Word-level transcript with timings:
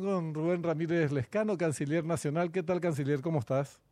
Con 0.00 0.32
Rubén 0.32 0.62
Ramírez 0.62 1.12
Lescano, 1.12 1.58
canciller 1.58 2.06
nacional. 2.06 2.50
¿Qué 2.50 2.62
tal, 2.62 2.80
canciller? 2.80 3.20
¿Cómo 3.20 3.38
estás? 3.38 3.82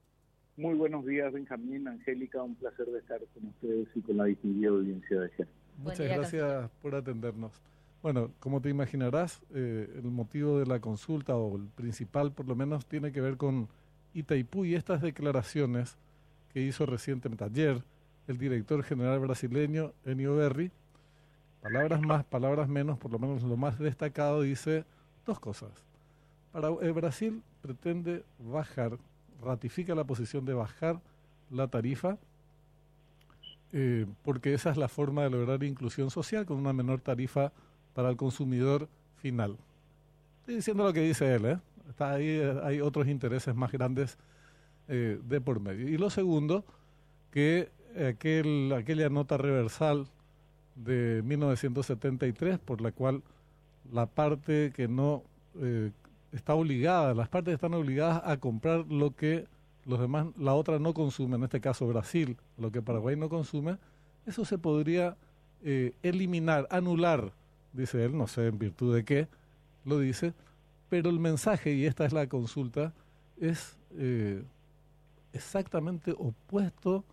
Muy 0.57 0.75
buenos 0.75 1.05
días, 1.05 1.31
Benjamín, 1.31 1.87
Angélica. 1.87 2.43
Un 2.43 2.55
placer 2.55 2.87
de 2.87 3.01
estar 3.01 3.21
con 3.35 3.49
ustedes 3.49 3.89
y 3.95 4.01
con 4.01 4.17
la 4.17 4.25
distinguida 4.25 4.71
audiencia 4.71 5.21
de 5.21 5.29
gente. 5.29 5.53
Muchas 5.77 6.09
gracias 6.09 6.71
por 6.81 6.95
atendernos. 6.95 7.61
Bueno, 8.03 8.31
como 8.41 8.63
te 8.63 8.71
imaginarás, 8.71 9.43
eh, 9.53 9.87
el 9.97 10.05
motivo 10.05 10.59
de 10.59 10.65
la 10.65 10.81
consulta, 10.81 11.37
o 11.37 11.57
el 11.57 11.67
principal 11.67 12.33
por 12.33 12.49
lo 12.49 12.57
menos, 12.57 12.87
tiene 12.87 13.13
que 13.13 13.21
ver 13.21 13.37
con 13.37 13.69
Itaipú 14.15 14.65
y 14.65 14.77
estas 14.77 15.03
declaraciones 15.03 15.99
que 16.55 16.63
hizo 16.63 16.87
recientemente 16.87 17.45
ayer 17.45 17.83
el 18.29 18.39
director 18.39 18.83
general 18.83 19.21
brasileño 19.21 19.93
Enio 20.07 20.35
Berri. 20.37 20.71
Palabras 21.61 22.01
más, 22.01 22.25
palabras 22.25 22.67
menos, 22.67 22.97
por 22.99 23.13
lo 23.13 23.19
menos 23.19 23.43
lo 23.43 23.59
más 23.59 23.79
destacado 23.79 24.41
dice 24.41 24.87
dos 25.27 25.39
cosas. 25.39 25.88
Para 26.53 26.69
el 26.69 26.93
Brasil 26.93 27.43
pretende 27.63 28.25
bajar, 28.39 28.99
ratifica 29.43 29.95
la 29.95 30.05
posición 30.05 30.45
de 30.45 30.55
bajar 30.55 31.01
la 31.51 31.69
tarifa 31.69 32.19
eh, 33.73 34.07
porque 34.23 34.55
esa 34.55 34.71
es 34.71 34.77
la 34.77 34.89
forma 34.89 35.25
de 35.25 35.31
lograr 35.31 35.63
inclusión 35.63 36.11
social 36.11 36.47
con 36.47 36.57
una 36.57 36.73
menor 36.73 37.01
tarifa 37.01 37.53
para 37.95 38.09
el 38.09 38.17
consumidor 38.17 38.89
final. 39.17 39.59
Estoy 40.41 40.57
diciendo 40.57 40.85
lo 40.85 40.93
que 40.93 41.03
dice 41.03 41.35
él, 41.35 41.45
¿eh? 41.45 41.59
Está 41.91 42.13
ahí, 42.13 42.41
hay 42.63 42.81
otros 42.81 43.09
intereses 43.09 43.55
más 43.55 43.71
grandes 43.73 44.17
eh, 44.89 45.21
de 45.23 45.41
por 45.41 45.61
medio. 45.61 45.89
Y 45.89 45.99
lo 45.99 46.09
segundo, 46.09 46.65
que 47.31 47.71
aquel, 48.09 48.73
aquella 48.73 49.11
nota 49.11 49.37
reversal 49.37 50.07
de 50.75 51.23
1973 51.25 52.59
por 52.59 52.81
la 52.81 52.93
cual 52.93 53.23
la 53.93 54.07
parte 54.07 54.73
que 54.75 54.87
no 54.89 55.25
eh, 55.61 55.91
está 56.33 56.55
obligada, 56.55 57.15
las 57.15 57.29
partes 57.29 57.55
están 57.55 57.75
obligadas 57.75 58.23
a 58.25 58.37
comprar 58.39 58.87
lo 58.87 59.15
que 59.15 59.47
los 59.87 59.99
demás, 59.99 60.27
la 60.37 60.55
otra 60.55 60.79
no 60.79 60.93
consume, 60.93 61.37
en 61.37 61.45
este 61.45 61.61
caso 61.61 61.87
Brasil, 61.87 62.37
lo 62.59 62.71
que 62.71 62.83
Paraguay 62.83 63.17
no 63.17 63.29
consume, 63.29 63.79
eso 64.27 64.45
se 64.45 64.59
podría 64.59 65.17
eh, 65.63 65.93
eliminar, 66.03 66.69
anular 66.71 67.33
dice 67.73 68.05
él, 68.05 68.17
no 68.17 68.27
sé 68.27 68.47
en 68.47 68.59
virtud 68.59 68.95
de 68.95 69.05
qué 69.05 69.29
lo 69.85 69.99
dice, 69.99 70.35
pero 70.89 71.11
el 71.11 71.19
mensaje, 71.19 71.73
y 71.73 71.87
esta 71.87 72.05
es 72.05 72.13
la 72.13 72.27
consulta, 72.27 72.93
es 73.41 73.77
eh, 73.97 74.43
exactamente 75.33 76.13
opuesto 76.13 77.05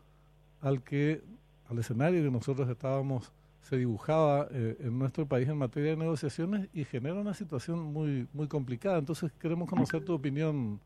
al 0.62 0.82
que 0.82 1.22
al 1.70 1.80
escenario 1.80 2.24
que 2.24 2.32
nosotros 2.32 2.70
estábamos 2.70 3.32
se 3.66 3.78
dibujaba 3.78 4.48
eh, 4.52 4.78
en 4.80 5.00
nuestro 5.00 5.26
país 5.26 5.50
en 5.50 5.58
materia 5.58 5.90
de 5.90 5.98
negociaciones 5.98 6.70
y 6.72 6.84
genera 6.84 7.16
una 7.16 7.34
situación 7.34 7.80
muy 7.80 8.28
muy 8.32 8.48
complicada. 8.48 9.00
Entonces 9.00 9.32
queremos 9.42 9.68
conocer 9.68 10.06
tu 10.06 10.14
opinión, 10.14 10.80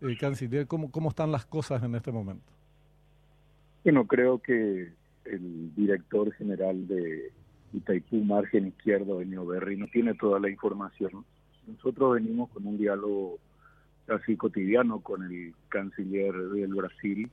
eh, 0.00 0.16
canciller, 0.18 0.66
cómo, 0.66 0.90
cómo 0.90 1.10
están 1.10 1.30
las 1.30 1.46
cosas 1.46 1.80
en 1.84 1.94
este 1.94 2.10
momento. 2.10 2.52
Bueno, 3.84 4.04
creo 4.08 4.40
que 4.40 4.92
el 5.26 5.74
director 5.76 6.32
general 6.32 6.88
de 6.88 7.30
Itaipú, 7.72 8.16
margen 8.24 8.66
izquierdo, 8.66 9.20
Enio 9.20 9.46
Berri, 9.46 9.76
no 9.76 9.86
tiene 9.86 10.14
toda 10.14 10.40
la 10.40 10.50
información. 10.50 11.24
Nosotros 11.68 12.14
venimos 12.14 12.50
con 12.50 12.66
un 12.66 12.76
diálogo 12.76 13.38
casi 14.06 14.36
cotidiano 14.36 14.98
con 14.98 15.22
el 15.22 15.54
canciller 15.68 16.34
del 16.34 16.74
Brasil. 16.74 17.30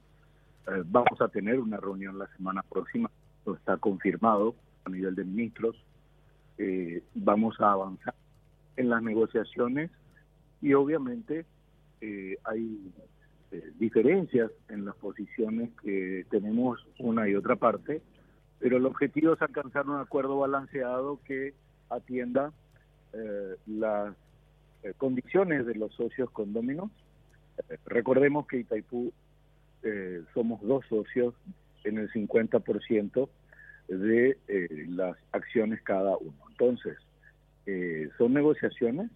Eh, 0.67 0.83
vamos 0.85 1.19
a 1.21 1.27
tener 1.27 1.59
una 1.59 1.77
reunión 1.77 2.19
la 2.19 2.27
semana 2.37 2.61
próxima, 2.69 3.09
está 3.47 3.77
confirmado 3.77 4.53
a 4.85 4.89
nivel 4.89 5.15
de 5.15 5.23
ministros. 5.23 5.75
Eh, 6.57 7.03
vamos 7.15 7.59
a 7.59 7.71
avanzar 7.71 8.13
en 8.77 8.89
las 8.89 9.01
negociaciones 9.01 9.91
y 10.61 10.73
obviamente 10.73 11.45
eh, 12.01 12.37
hay 12.43 12.91
diferencias 13.77 14.51
en 14.69 14.85
las 14.85 14.95
posiciones 14.95 15.71
que 15.81 16.25
tenemos 16.29 16.79
una 16.99 17.27
y 17.27 17.35
otra 17.35 17.57
parte 17.57 18.01
pero 18.61 18.77
el 18.77 18.85
objetivo 18.85 19.33
es 19.33 19.41
alcanzar 19.41 19.89
un 19.89 19.99
acuerdo 19.99 20.37
balanceado 20.37 21.19
que 21.25 21.55
atienda 21.89 22.53
eh, 23.11 23.55
las 23.65 24.15
eh, 24.83 24.93
condiciones 24.97 25.65
de 25.65 25.73
los 25.75 25.91
socios 25.95 26.29
condóminos. 26.29 26.91
Eh, 27.69 27.77
recordemos 27.85 28.45
que 28.47 28.59
Itaipú 28.59 29.11
somos 30.35 30.61
dos 30.61 30.85
socios 30.87 31.33
en 31.83 31.97
el 31.97 32.07
50% 32.11 33.29
de 33.97 34.37
las 34.89 35.17
acciones 35.31 35.81
cada 35.81 36.17
uno. 36.17 36.33
Entonces, 36.49 36.97
son 38.17 38.33
negociaciones. 38.33 39.09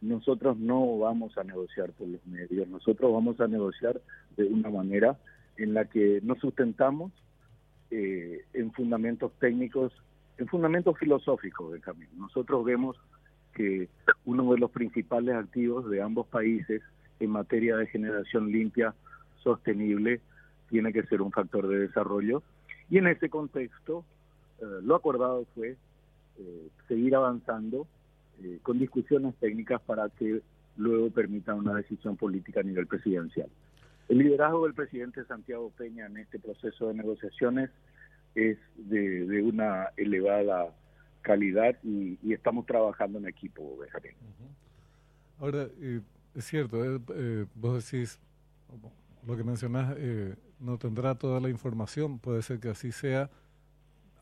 Nosotros 0.00 0.56
no 0.58 0.98
vamos 0.98 1.36
a 1.38 1.44
negociar 1.44 1.92
por 1.92 2.08
los 2.08 2.24
medios, 2.26 2.66
nosotros 2.68 3.12
vamos 3.12 3.40
a 3.40 3.46
negociar 3.46 4.00
de 4.36 4.44
una 4.44 4.68
manera 4.68 5.16
en 5.56 5.74
la 5.74 5.84
que 5.84 6.20
nos 6.22 6.38
sustentamos 6.38 7.12
eh, 7.90 8.44
en 8.54 8.72
fundamentos 8.72 9.32
técnicos, 9.38 9.92
en 10.38 10.46
fundamentos 10.48 10.98
filosóficos 10.98 11.78
camino. 11.80 12.10
Nosotros 12.16 12.64
vemos 12.64 12.96
que 13.54 13.88
uno 14.24 14.50
de 14.52 14.58
los 14.58 14.70
principales 14.70 15.34
activos 15.34 15.90
de 15.90 16.00
ambos 16.00 16.26
países 16.28 16.80
en 17.20 17.30
materia 17.30 17.76
de 17.76 17.86
generación 17.86 18.50
limpia, 18.50 18.94
sostenible, 19.42 20.20
tiene 20.70 20.90
que 20.92 21.02
ser 21.02 21.20
un 21.20 21.32
factor 21.32 21.68
de 21.68 21.80
desarrollo. 21.80 22.42
Y 22.92 22.98
en 22.98 23.06
ese 23.06 23.30
contexto, 23.30 24.04
eh, 24.60 24.64
lo 24.82 24.94
acordado 24.94 25.46
fue 25.54 25.76
eh, 26.38 26.68
seguir 26.88 27.16
avanzando 27.16 27.86
con 28.62 28.78
discusiones 28.78 29.36
técnicas 29.36 29.80
para 29.82 30.08
que 30.08 30.42
luego 30.76 31.10
permita 31.10 31.54
una 31.54 31.74
decisión 31.74 32.16
política 32.16 32.60
a 32.60 32.62
nivel 32.62 32.86
presidencial. 32.86 33.48
El 34.08 34.18
liderazgo 34.18 34.64
del 34.64 34.74
presidente 34.74 35.24
Santiago 35.24 35.70
Peña 35.70 36.04
en 36.04 36.18
este 36.18 36.38
proceso 36.38 36.88
de 36.88 36.94
negociaciones 36.94 37.70
es 38.34 38.58
de, 38.76 39.42
una 39.42 39.88
elevada 39.96 40.74
calidad 41.22 41.76
y, 41.82 42.18
estamos 42.30 42.66
trabajando 42.66 43.18
en 43.18 43.26
equipo, 43.26 43.78
Benjamín. 43.78 44.12
Ahora, 45.38 45.66
eh, 45.80 46.00
es 46.34 46.44
cierto, 46.44 46.84
eh, 46.84 47.00
eh, 47.14 47.46
vos 47.54 47.90
decís, 47.90 48.18
lo 49.26 49.36
que 49.36 49.44
mencionás, 49.44 49.96
no 50.62 50.78
tendrá 50.78 51.14
toda 51.16 51.40
la 51.40 51.50
información, 51.50 52.18
puede 52.18 52.42
ser 52.42 52.60
que 52.60 52.68
así 52.70 52.92
sea, 52.92 53.30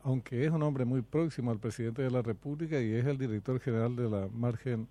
aunque 0.03 0.45
es 0.45 0.51
un 0.51 0.63
hombre 0.63 0.85
muy 0.85 1.01
próximo 1.01 1.51
al 1.51 1.59
presidente 1.59 2.01
de 2.01 2.09
la 2.09 2.21
República 2.21 2.81
y 2.81 2.93
es 2.93 3.05
el 3.05 3.17
director 3.17 3.59
general 3.59 3.95
de 3.95 4.09
la 4.09 4.27
margen 4.27 4.87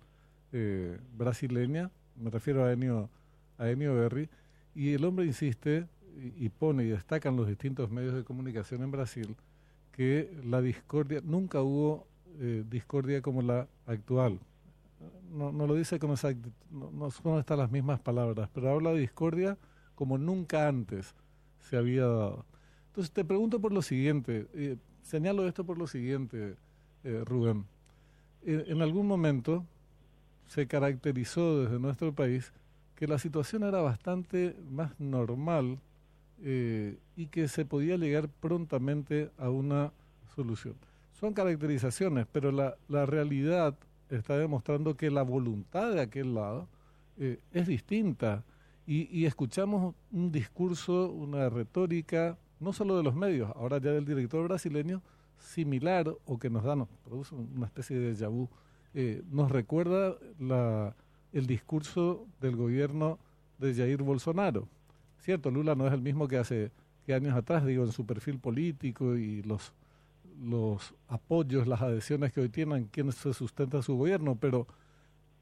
brasileña, 1.17 1.91
me 2.15 2.29
refiero 2.29 2.65
a 2.65 2.71
Enio, 2.71 3.09
a 3.57 3.63
Berri, 3.65 4.29
y 4.73 4.93
el 4.93 5.03
hombre 5.05 5.25
insiste 5.25 5.87
y, 6.37 6.49
pone 6.49 6.83
y 6.83 6.87
destacan 6.87 7.35
los 7.35 7.47
distintos 7.47 7.89
medios 7.89 8.13
de 8.15 8.23
comunicación 8.23 8.83
en 8.83 8.91
Brasil 8.91 9.35
que 9.91 10.31
la 10.43 10.61
discordia, 10.61 11.21
nunca 11.23 11.61
hubo 11.61 12.07
eh, 12.39 12.63
discordia 12.69 13.21
como 13.21 13.41
la 13.41 13.67
actual. 13.85 14.39
No, 15.31 15.51
no 15.51 15.67
lo 15.67 15.75
dice 15.75 15.99
con 15.99 16.11
exactitud, 16.11 16.51
no, 16.69 16.91
no 16.91 17.11
son 17.11 17.39
estas 17.39 17.57
las 17.57 17.71
mismas 17.71 17.99
palabras, 17.99 18.49
pero 18.53 18.69
habla 18.69 18.91
de 18.91 18.99
discordia 18.99 19.57
como 19.95 20.17
nunca 20.17 20.67
antes 20.67 21.13
se 21.69 21.77
había 21.77 22.05
dado. 22.05 22.45
Entonces 22.87 23.11
te 23.11 23.23
pregunto 23.23 23.59
por 23.59 23.71
lo 23.71 23.81
siguiente, 23.81 24.47
eh, 24.53 24.77
señalo 25.01 25.47
esto 25.47 25.63
por 25.63 25.77
lo 25.77 25.87
siguiente, 25.87 26.55
eh, 27.03 27.23
Rubén. 27.25 27.65
en 28.43 28.81
algún 28.81 29.07
momento 29.07 29.65
se 30.47 30.67
caracterizó 30.67 31.61
desde 31.61 31.79
nuestro 31.79 32.13
país 32.13 32.51
que 32.95 33.07
la 33.07 33.17
situación 33.17 33.63
era 33.63 33.81
bastante 33.81 34.55
más 34.69 34.99
normal 34.99 35.79
eh, 36.43 36.97
y 37.15 37.27
que 37.27 37.47
se 37.47 37.65
podía 37.65 37.97
llegar 37.97 38.27
prontamente 38.27 39.31
a 39.37 39.49
una 39.49 39.91
solución. 40.35 40.75
Son 41.19 41.33
caracterizaciones, 41.33 42.27
pero 42.31 42.51
la, 42.51 42.75
la 42.89 43.05
realidad 43.05 43.77
está 44.09 44.37
demostrando 44.37 44.97
que 44.97 45.09
la 45.11 45.21
voluntad 45.21 45.93
de 45.93 46.01
aquel 46.01 46.35
lado 46.35 46.67
es 47.17 47.67
distinta 47.67 48.43
y, 48.85 49.25
escuchamos 49.25 49.95
un 50.11 50.31
discurso, 50.31 51.09
una 51.09 51.49
retórica, 51.49 52.37
no 52.59 52.73
solo 52.73 52.97
de 52.97 53.03
los 53.03 53.15
medios, 53.15 53.51
ahora 53.55 53.77
ya 53.77 53.91
del 53.91 54.05
director 54.05 54.43
brasileño, 54.47 55.01
similar 55.39 56.13
o 56.25 56.37
que 56.37 56.49
nos 56.49 56.63
da, 56.63 56.75
nos 56.75 56.87
produce 57.05 57.33
una 57.35 57.65
especie 57.65 57.97
de 57.97 58.27
vu, 58.27 58.49
eh, 58.93 59.23
nos 59.31 59.51
recuerda 59.51 60.15
la 60.39 60.95
el 61.31 61.47
discurso 61.47 62.27
del 62.41 62.57
gobierno 62.57 63.17
de 63.57 63.73
Jair 63.73 64.03
Bolsonaro. 64.03 64.67
Cierto, 65.19 65.49
Lula 65.49 65.75
no 65.75 65.87
es 65.87 65.93
el 65.93 66.01
mismo 66.01 66.27
que 66.27 66.37
hace 66.37 66.71
años 67.13 67.35
atrás, 67.35 67.65
digo, 67.65 67.83
en 67.83 67.91
su 67.91 68.05
perfil 68.05 68.39
político 68.39 69.17
y 69.17 69.43
los, 69.43 69.73
los 70.41 70.93
apoyos, 71.07 71.67
las 71.67 71.81
adhesiones 71.81 72.31
que 72.31 72.41
hoy 72.41 72.49
tienen, 72.49 72.85
quienes 72.85 73.15
se 73.15 73.33
sustenta 73.33 73.81
su 73.81 73.97
gobierno, 73.97 74.37
pero 74.39 74.67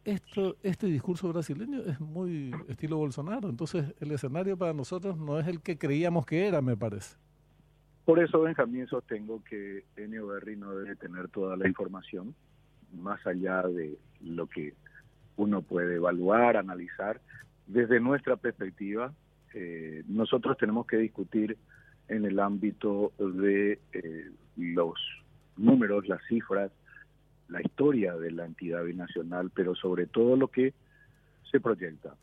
esto, 0.05 0.57
este 0.63 0.87
discurso 0.87 1.31
brasileño 1.31 1.81
es 1.83 1.99
muy 1.99 2.51
estilo 2.67 2.97
Bolsonaro, 2.97 3.49
entonces 3.49 3.93
el 3.99 4.11
escenario 4.11 4.57
para 4.57 4.73
nosotros 4.73 5.17
no 5.17 5.39
es 5.39 5.47
el 5.47 5.61
que 5.61 5.77
creíamos 5.77 6.25
que 6.25 6.47
era, 6.47 6.61
me 6.61 6.77
parece. 6.77 7.17
Por 8.05 8.19
eso, 8.19 8.41
Benjamín, 8.41 8.87
sostengo 8.87 9.43
que 9.43 9.83
Enio 9.95 10.27
Berri 10.27 10.55
no 10.55 10.75
debe 10.75 10.95
tener 10.95 11.27
toda 11.27 11.55
la 11.55 11.67
información, 11.67 12.33
más 12.97 13.25
allá 13.27 13.61
de 13.63 13.99
lo 14.21 14.47
que 14.47 14.73
uno 15.37 15.61
puede 15.61 15.95
evaluar, 15.95 16.57
analizar. 16.57 17.21
Desde 17.67 17.99
nuestra 17.99 18.35
perspectiva, 18.35 19.13
eh, 19.53 20.03
nosotros 20.07 20.57
tenemos 20.57 20.87
que 20.87 20.97
discutir 20.97 21.57
en 22.07 22.25
el 22.25 22.39
ámbito 22.39 23.13
de 23.19 23.79
eh, 23.93 24.31
los 24.57 24.95
números, 25.55 26.07
las 26.07 26.21
cifras, 26.27 26.71
la 27.49 27.61
historia 27.61 28.15
de 28.15 28.31
la 28.31 28.45
entidad 28.45 28.83
binacional, 28.83 29.51
pero 29.53 29.75
sobre 29.75 30.05
todo 30.05 30.35
lo 30.35 30.47
que 30.47 30.73
se 31.51 31.59
proyecta. 31.59 32.15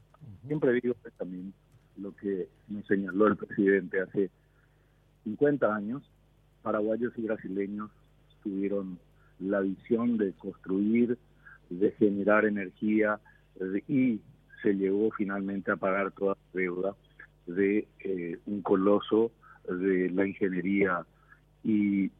Siempre 0.46 0.73
digo 0.75 0.94
también 1.19 1.52
lo 1.96 2.14
que 2.14 2.49
nos 2.69 2.87
señaló 2.87 3.26
el 3.26 3.37
presidente 3.37 4.00
hace 4.00 4.31
50 5.25 5.75
años, 5.75 6.02
paraguayos 6.62 7.12
y 7.17 7.23
brasileños 7.23 7.90
tuvieron 8.43 8.99
la 9.40 9.61
visión 9.61 10.17
de 10.17 10.32
construir, 10.34 11.19
de 11.69 11.90
generar 11.93 12.44
energía 12.44 13.19
y 13.88 14.20
se 14.62 14.75
llegó 14.75 15.11
finalmente 15.11 15.70
a 15.73 15.76
pagar 15.76 16.12
toda 16.12 16.37
la 16.52 16.61
deuda 16.61 16.96
de 17.46 17.87
eh, 18.00 18.38
un 18.46 18.62
coloso 18.62 19.32
de 19.69 20.11
la 20.11 20.26
ingeniería 20.26 21.05
y 21.64 22.11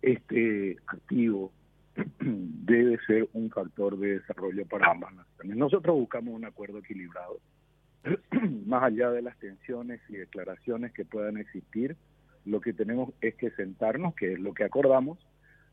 este 0.00 0.78
activo 0.86 1.52
debe 2.20 2.98
ser 3.06 3.28
un 3.32 3.50
factor 3.50 3.98
de 3.98 4.18
desarrollo 4.20 4.66
para 4.66 4.90
ambas 4.90 5.14
naciones. 5.14 5.56
Nosotros 5.56 5.96
buscamos 5.96 6.34
un 6.34 6.44
acuerdo 6.44 6.78
equilibrado, 6.78 7.38
más 8.66 8.84
allá 8.84 9.10
de 9.10 9.22
las 9.22 9.38
tensiones 9.38 10.00
y 10.08 10.16
declaraciones 10.16 10.92
que 10.92 11.04
puedan 11.04 11.38
existir, 11.38 11.96
lo 12.44 12.60
que 12.60 12.72
tenemos 12.72 13.12
es 13.20 13.34
que 13.34 13.50
sentarnos, 13.50 14.14
que 14.14 14.34
es 14.34 14.38
lo 14.38 14.54
que 14.54 14.64
acordamos, 14.64 15.18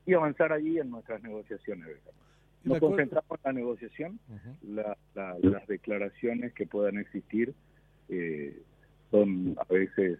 y 0.05 0.13
avanzar 0.13 0.51
allí 0.51 0.79
en 0.79 0.89
nuestras 0.89 1.21
negociaciones. 1.23 1.87
Nos 2.63 2.79
concentramos 2.79 3.29
en 3.31 3.39
la 3.43 3.53
negociación, 3.53 4.19
las 4.63 5.67
declaraciones 5.67 6.53
que 6.53 6.65
puedan 6.65 6.97
existir 6.97 7.53
eh, 8.09 8.59
son 9.11 9.55
a 9.57 9.71
veces 9.71 10.19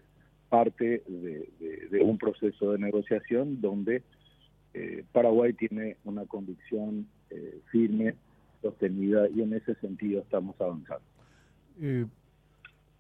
parte 0.50 1.04
de, 1.08 2.02
un 2.02 2.18
proceso 2.18 2.72
de 2.72 2.80
negociación 2.80 3.62
donde 3.62 4.04
eh, 4.76 5.06
Paraguay 5.14 5.54
tiene 5.54 5.96
una 6.04 6.26
convicción 6.26 7.08
eh, 7.30 7.62
firme, 7.72 8.16
sostenida 8.62 9.30
y 9.30 9.42
en 9.42 9.54
ese 9.54 9.74
sentido 9.76 10.22
estamos 10.22 10.60
avanzando. 10.60 11.06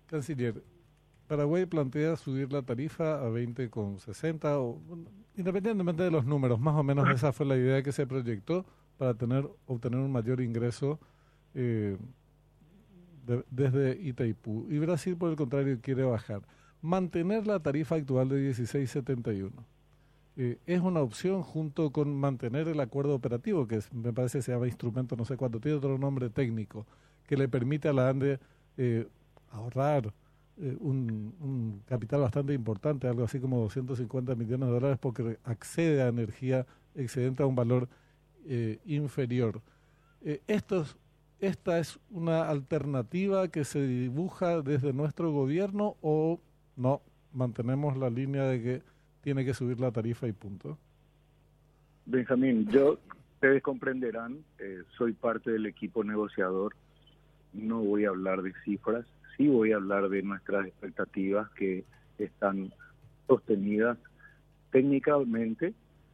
canciller, 0.08 0.56
Paraguay 1.28 1.66
plantea 1.66 2.16
subir 2.16 2.54
la 2.54 2.62
tarifa 2.62 3.20
a 3.20 3.30
20,60 3.30 4.40
o 4.58 4.80
independientemente 5.36 6.04
de 6.04 6.12
los 6.12 6.26
números, 6.26 6.62
más 6.62 6.76
o 6.76 6.84
menos 6.84 7.10
esa 7.10 7.34
fue 7.34 7.46
la 7.46 7.58
idea 7.58 7.84
que 7.84 7.92
se 7.92 8.08
proyectó 8.08 8.66
para 8.98 9.14
tener 9.14 9.46
obtener 9.66 10.00
un 10.00 10.14
mayor 10.14 10.40
ingreso 10.40 10.98
eh, 11.56 11.98
desde 13.50 14.00
Itaipú. 14.02 14.66
Y 14.70 14.78
Brasil, 14.80 15.18
por 15.18 15.30
el 15.30 15.36
contrario, 15.36 15.78
quiere 15.82 16.04
bajar. 16.04 16.42
Mantener 16.82 17.46
la 17.48 17.60
tarifa 17.60 17.96
actual 17.96 18.30
de 18.30 18.52
16,71 18.52 19.52
eh, 20.38 20.58
es 20.66 20.82
una 20.82 21.02
opción 21.02 21.42
junto 21.44 21.92
con 21.92 22.16
mantener 22.16 22.68
el 22.68 22.80
acuerdo 22.80 23.16
operativo, 23.16 23.68
que 23.68 23.80
me 23.92 24.14
parece 24.14 24.42
se 24.42 24.52
llama 24.52 24.68
instrumento, 24.68 25.16
no 25.16 25.26
sé 25.26 25.38
cuánto, 25.38 25.60
tiene 25.60 25.78
otro 25.78 25.98
nombre 25.98 26.30
técnico, 26.30 26.86
que 27.26 27.38
le 27.38 27.48
permite 27.48 27.88
a 27.88 27.94
la 27.94 28.10
ANDE 28.10 28.40
eh, 28.78 29.08
ahorrar 29.52 30.14
eh, 30.58 30.78
un, 30.80 31.82
capital 31.86 32.22
bastante 32.22 32.54
importante, 32.54 33.08
algo 33.08 33.24
así 33.24 33.40
como 33.40 33.60
250 33.62 34.36
millones 34.36 34.68
de 34.68 34.74
dólares, 34.74 34.98
porque 35.00 35.38
accede 35.44 36.02
a 36.02 36.08
energía 36.08 36.66
excedente 36.96 37.44
a 37.44 37.46
un 37.46 37.56
valor 37.56 37.88
inferior. 38.86 39.60
Eh, 40.26 40.42
¿Esta 41.40 41.80
es 41.80 42.00
una 42.10 42.50
alternativa 42.50 43.48
que 43.50 43.64
se 43.64 43.86
dibuja 43.86 44.62
desde 44.62 44.92
nuestro 44.92 45.32
gobierno 45.32 45.98
o 46.02 46.40
no? 46.76 47.02
Mantenemos 47.32 47.96
la 47.96 48.10
línea 48.10 48.44
de 48.46 48.62
que 48.62 48.82
tiene 49.26 49.44
que 49.44 49.56
subir 49.56 49.80
la 49.80 49.92
tarifa 49.92 50.28
y 50.28 50.34
punto. 50.34 50.78
Benjamín, 52.06 52.70
yo, 52.70 53.00
ustedes 53.34 53.64
comprenderán, 53.64 54.46
soy 55.00 55.14
parte 55.14 55.50
del 55.50 55.66
equipo 55.66 56.04
negociador, 56.04 56.76
no 57.52 57.80
voy 57.80 58.06
a 58.06 58.10
hablar 58.10 58.44
de 58.44 58.54
cifras, 58.64 59.04
sí 59.36 59.48
voy 59.48 59.72
a 59.72 59.78
hablar 59.78 60.10
de 60.10 60.22
nuestras 60.22 60.68
expectativas 60.68 61.50
que 61.54 61.84
están 62.20 62.72
sostenidas 63.28 63.98
técnicamente, 64.72 65.74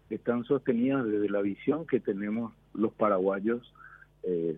están 0.10 0.46
sostenidas 0.46 1.06
desde 1.06 1.30
la 1.30 1.42
visión 1.42 1.86
que 1.86 2.00
tenemos 2.00 2.54
los 2.74 2.94
paraguayos, 2.94 3.74
eh, 4.24 4.58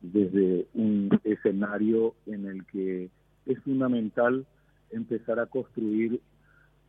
desde 0.00 0.66
un 0.72 1.20
escenario 1.22 2.14
en 2.24 2.46
el 2.46 2.64
que 2.64 3.10
es 3.44 3.58
fundamental 3.58 4.46
empezar 4.90 5.38
a 5.38 5.44
construir 5.44 6.22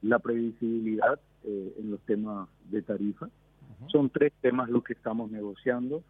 la 0.02 0.20
previsibilidad 0.20 1.20
eh, 1.44 1.74
en 1.80 1.92
los 1.92 2.02
temas 2.02 2.50
de 2.70 2.82
tarifa. 2.82 3.30
Son 3.88 4.10
tres 4.10 4.32
temas 4.42 4.70
los 4.70 4.84
que 4.84 4.94
estamos 4.94 5.30
negociando. 5.32 6.04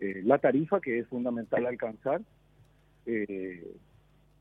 Eh, 0.00 0.22
la 0.24 0.38
tarifa, 0.38 0.80
que 0.80 0.98
es 0.98 1.06
fundamental 1.06 1.66
alcanzar, 1.66 2.22
eh, 3.06 3.74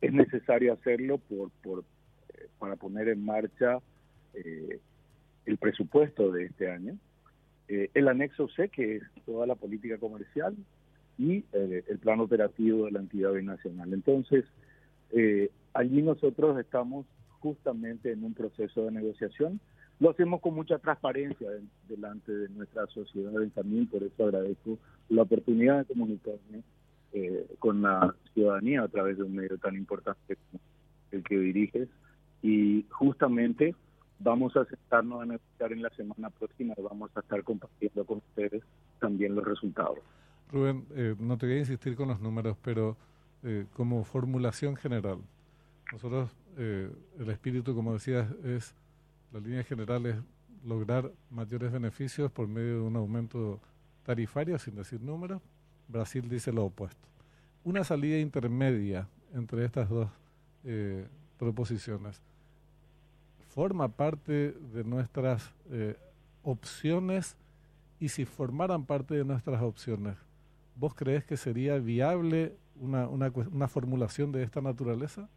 es 0.02 0.14
necesario 0.14 0.74
hacerlo 0.74 1.18
por, 1.18 1.50
por 1.64 1.84
eh, 2.34 2.48
para 2.58 2.76
poner 2.76 3.10
en 3.10 3.24
marcha 3.24 3.80
eh, 4.34 4.80
el 5.46 5.58
presupuesto 5.58 6.32
de 6.32 6.46
este 6.46 6.72
año, 6.72 6.98
el 7.68 8.08
anexo 8.08 8.48
C, 8.50 8.70
que 8.70 8.96
es 8.96 9.04
toda 9.26 9.46
la 9.46 9.54
política 9.54 10.00
comercial, 10.00 10.56
y 11.20 11.46
el 11.54 12.00
plan 12.00 12.20
operativo 12.20 12.86
de 12.86 12.92
la 12.92 13.00
entidad 13.00 13.32
binacional. 13.32 13.94
Entonces, 13.94 14.44
allí 15.74 16.02
nosotros 16.02 16.60
estamos 16.60 17.06
justamente 17.40 18.12
en 18.12 18.24
un 18.24 18.34
proceso 18.34 18.86
de 18.86 18.92
negociación. 18.92 19.60
Lo 20.00 20.12
hacemos 20.12 20.42
con 20.42 20.56
mucha 20.56 20.78
transparencia 20.80 21.50
delante 21.88 22.32
de 22.32 22.50
nuestra 22.50 22.88
sociedad 22.88 23.34
también, 23.54 23.88
por 23.88 24.02
eso 24.04 24.24
agradezco 24.24 24.78
la 25.10 25.24
oportunidad 25.24 25.80
de 25.80 25.86
comunicarme 25.86 26.64
eh, 27.12 27.48
con 27.60 27.82
la 27.82 28.16
ciudadanía 28.34 28.84
a 28.84 28.88
través 28.88 29.18
de 29.18 29.24
un 29.24 29.36
medio 29.36 29.58
tan 29.58 29.76
importante 29.76 30.36
como 30.36 30.62
el 31.12 31.24
que 31.24 31.38
diriges. 31.38 31.90
Y 32.42 32.86
justamente 32.90 33.76
vamos 34.20 34.56
a 34.56 34.66
sentarnos 34.66 35.22
a 35.22 35.26
negociar 35.26 35.74
en 35.74 35.82
la 35.82 35.90
semana 35.90 36.30
próxima 36.30 36.74
y 36.78 36.82
vamos 36.82 37.10
a 37.16 37.22
estar 37.22 37.44
compartiendo 37.44 38.06
con 38.06 38.20
ustedes 38.20 38.64
también 39.00 39.36
los 39.36 39.46
resultados. 39.46 40.00
Rubén, 40.52 40.86
eh, 40.96 41.16
no 41.20 41.38
te 41.38 41.46
voy 41.46 41.56
a 41.56 41.60
insistir 41.60 41.96
con 41.96 42.08
los 42.08 42.20
números, 42.20 42.58
pero 42.64 42.98
eh, 43.44 43.66
como 43.74 44.04
formulación 44.04 44.76
general, 44.76 45.20
nosotros, 45.92 46.30
el 46.58 47.30
espíritu, 47.30 47.74
como 47.74 47.94
decías, 47.94 48.30
es, 48.44 48.74
la 49.32 49.40
línea 49.40 49.64
general 49.64 50.06
es 50.06 50.16
lograr 50.66 51.12
mayores 51.30 51.72
beneficios 51.72 52.32
por 52.32 52.48
medio 52.48 52.76
de 52.76 52.82
un 52.82 52.96
aumento 52.96 53.60
tarifario, 54.04 54.58
sin 54.60 54.76
decir 54.76 55.02
números, 55.02 55.42
Brasil 55.88 56.28
dice 56.30 56.52
lo 56.52 56.66
opuesto. 56.66 57.08
Una 57.64 57.84
salida 57.84 58.18
intermedia 58.18 59.08
entre 59.34 59.66
estas 59.66 59.90
dos 59.90 60.10
eh, 60.64 61.06
proposiciones 61.38 62.22
forma 63.50 63.88
parte 63.88 64.52
de 64.52 64.84
nuestras 64.84 65.52
eh, 65.72 65.98
opciones 66.44 67.36
y 68.00 68.10
si 68.10 68.26
formaran 68.26 68.86
parte 68.86 69.16
de 69.16 69.26
nuestras 69.26 69.62
opciones, 69.62 70.16
¿vos 70.76 70.94
crees 70.94 71.26
que 71.26 71.36
sería 71.36 71.78
viable 71.78 72.56
una, 72.80 73.08
una, 73.08 73.32
una 73.52 73.68
formulación 73.68 74.32
de 74.32 74.44
esta 74.44 74.62
naturaleza? 74.62 75.28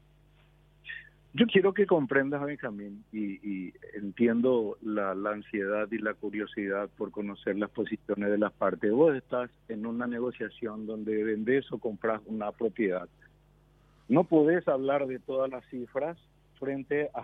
Yo 1.34 1.46
quiero 1.46 1.72
que 1.72 1.86
comprendas, 1.86 2.42
Benjamín, 2.42 3.04
y, 3.10 3.40
y 3.42 3.72
entiendo 3.94 4.76
la, 4.82 5.14
la, 5.14 5.30
ansiedad 5.30 5.88
y 5.90 5.96
la 5.96 6.12
curiosidad 6.12 6.90
por 6.98 7.10
conocer 7.10 7.56
las 7.56 7.70
posiciones 7.70 8.30
de 8.30 8.36
las 8.36 8.52
partes. 8.52 8.92
Vos 8.92 9.16
estás 9.16 9.50
en 9.68 9.86
una 9.86 10.06
negociación 10.06 10.86
donde 10.86 11.24
vendés 11.24 11.72
o 11.72 11.78
compras 11.78 12.20
una 12.26 12.52
propiedad. 12.52 13.08
No 14.08 14.24
podés 14.24 14.68
hablar 14.68 15.06
de 15.06 15.20
todas 15.20 15.50
las 15.50 15.64
cifras 15.70 16.18
frente 16.58 17.08
a, 17.14 17.22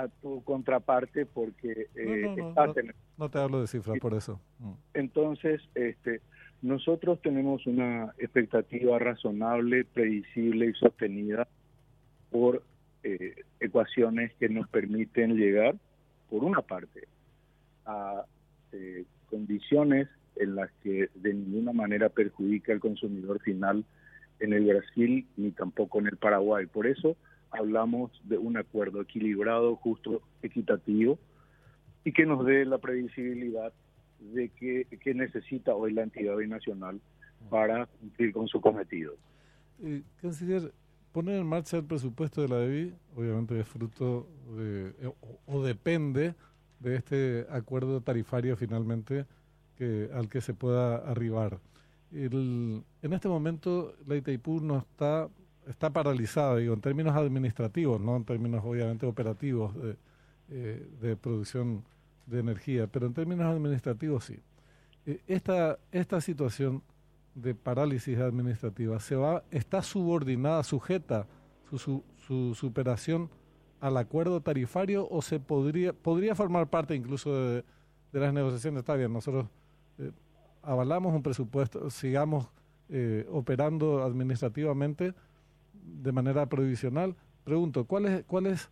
a 0.00 0.08
tu 0.08 0.42
contraparte 0.42 1.26
porque 1.26 1.88
eh, 1.94 2.34
no, 2.36 2.54
no, 2.54 2.74
no, 3.18 3.28
te 3.28 3.38
hablo 3.38 3.60
de 3.60 3.66
cifras 3.66 3.98
por 3.98 4.14
eso. 4.14 4.40
Mm. 4.60 4.72
Entonces, 4.94 5.60
este, 5.74 6.22
nosotros 6.62 7.20
tenemos 7.20 7.66
una 7.66 8.14
expectativa 8.16 8.98
razonable, 8.98 9.84
previsible 9.84 10.68
y 10.70 10.72
sostenida 10.72 11.46
por 12.30 12.62
eh, 13.06 13.44
ecuaciones 13.60 14.32
que 14.34 14.48
nos 14.48 14.68
permiten 14.68 15.36
llegar, 15.36 15.76
por 16.28 16.42
una 16.42 16.60
parte, 16.60 17.06
a 17.84 18.24
eh, 18.72 19.04
condiciones 19.30 20.08
en 20.34 20.56
las 20.56 20.72
que 20.82 21.08
de 21.14 21.32
ninguna 21.32 21.72
manera 21.72 22.08
perjudica 22.08 22.72
al 22.72 22.80
consumidor 22.80 23.40
final 23.42 23.84
en 24.40 24.52
el 24.52 24.64
Brasil 24.64 25.24
ni 25.36 25.52
tampoco 25.52 26.00
en 26.00 26.08
el 26.08 26.16
Paraguay. 26.16 26.66
Por 26.66 26.88
eso 26.88 27.16
hablamos 27.52 28.10
de 28.24 28.38
un 28.38 28.56
acuerdo 28.56 29.02
equilibrado, 29.02 29.76
justo, 29.76 30.22
equitativo 30.42 31.16
y 32.02 32.10
que 32.12 32.26
nos 32.26 32.44
dé 32.44 32.64
la 32.64 32.78
previsibilidad 32.78 33.72
de 34.18 34.48
que, 34.48 34.88
que 35.00 35.14
necesita 35.14 35.76
hoy 35.76 35.92
la 35.92 36.02
entidad 36.02 36.36
binacional 36.36 37.00
para 37.50 37.86
cumplir 37.86 38.32
con 38.32 38.48
su 38.48 38.60
cometido. 38.60 39.14
Eh, 39.80 40.02
canciller, 40.20 40.72
poner 41.16 41.40
en 41.40 41.46
marcha 41.46 41.78
el 41.78 41.84
presupuesto 41.84 42.42
de 42.42 42.48
la 42.48 42.58
DEBI, 42.58 42.94
obviamente 43.16 43.58
es 43.58 43.66
fruto 43.66 44.28
de, 44.54 44.92
o, 45.46 45.62
depende 45.62 46.34
de 46.78 46.96
este 46.96 47.46
acuerdo 47.48 48.02
tarifario 48.02 48.54
finalmente 48.54 49.24
al 50.12 50.28
que 50.28 50.42
se 50.42 50.52
pueda 50.52 50.96
arribar. 50.98 51.58
en 52.12 52.84
este 53.00 53.28
momento 53.28 53.94
la 54.06 54.16
Itaipú 54.16 54.60
no 54.60 54.76
está, 54.76 55.30
está 55.66 55.88
paralizada, 55.88 56.56
digo, 56.56 56.74
en 56.74 56.82
términos 56.82 57.16
administrativos, 57.16 57.98
no 57.98 58.14
en 58.16 58.24
términos 58.26 58.62
obviamente 58.62 59.06
operativos 59.06 59.74
de, 59.74 59.96
eh, 60.50 61.16
producción 61.18 61.82
de 62.26 62.40
energía, 62.40 62.88
pero 62.88 63.06
en 63.06 63.14
términos 63.14 63.46
administrativos 63.46 64.24
sí. 64.24 64.38
Eh, 65.06 65.22
esta, 65.28 65.78
esta 65.92 66.20
situación 66.20 66.82
de 67.36 67.54
parálisis 67.54 68.18
administrativa 68.18 68.98
se 68.98 69.14
va, 69.14 69.44
está 69.50 69.82
subordinada, 69.82 70.62
sujeta 70.62 71.26
su, 71.70 72.02
su, 72.16 72.54
superación 72.54 73.28
al 73.78 73.98
acuerdo 73.98 74.40
tarifario 74.40 75.06
o 75.10 75.20
se 75.20 75.38
podría, 75.38 75.92
podría 75.92 76.34
formar 76.34 76.68
parte 76.68 76.94
incluso 76.94 77.36
de, 77.36 77.64
las 78.12 78.32
negociaciones. 78.32 78.78
Está 78.78 78.94
bien, 78.94 79.12
nosotros 79.12 79.46
eh, 79.98 80.10
avalamos 80.62 81.14
un 81.14 81.22
presupuesto, 81.22 81.90
sigamos 81.90 82.48
eh, 82.88 83.26
operando 83.30 84.02
administrativamente 84.02 85.12
de 85.74 86.12
manera 86.12 86.46
provisional. 86.46 87.14
Pregunto, 87.44 87.84
¿cuál 87.84 88.06
es, 88.06 88.24
cuál 88.24 88.46
es 88.46 88.70